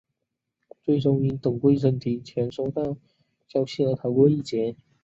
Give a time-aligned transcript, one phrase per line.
[0.83, 2.97] 最终因董桂森提前收到
[3.47, 4.75] 消息而逃过一劫。